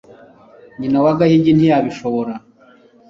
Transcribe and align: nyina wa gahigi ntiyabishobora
nyina 0.79 0.97
wa 1.05 1.13
gahigi 1.19 1.51
ntiyabishobora 1.55 2.33